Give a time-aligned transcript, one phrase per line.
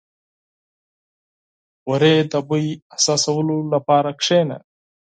[0.03, 0.03] •د
[1.87, 4.57] باران د بوی احساسولو لپاره کښېنه.